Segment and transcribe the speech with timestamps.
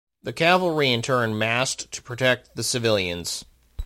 [0.23, 3.45] The cavalry, in turn, massed to protect the civilians.